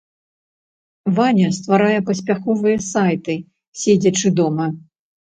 Ваня 1.19 1.49
стварае 1.57 1.99
паспяховыя 2.07 2.77
сайты, 2.87 3.35
седзячы 3.83 4.33
дома. 4.41 4.67